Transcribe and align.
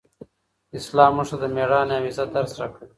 اسلام 0.77 1.11
موږ 1.17 1.27
ته 1.31 1.35
د 1.41 1.43
مېړاني 1.55 1.93
او 1.97 2.05
عزت 2.09 2.29
درس 2.35 2.51
راکوي. 2.59 2.87